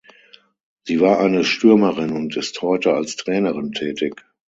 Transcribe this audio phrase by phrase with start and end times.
[0.83, 4.15] Sie war eine Stürmerin und ist heute als Trainerin tätig.